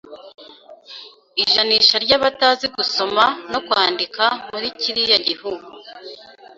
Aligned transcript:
Ijanisha 1.43 1.95
ry'abatazi 2.05 2.65
gusoma 2.75 3.23
no 3.51 3.59
kwandika 3.67 4.23
muri 4.49 4.67
kiriya 4.79 5.17
gihugu 5.27 5.67